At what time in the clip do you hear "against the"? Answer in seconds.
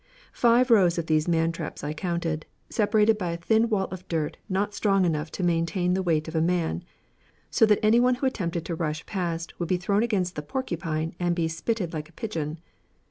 10.01-10.41